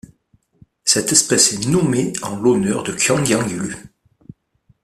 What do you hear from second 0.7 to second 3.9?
Cette espèce est nommée en l'honneur de Kuang-yang Lue.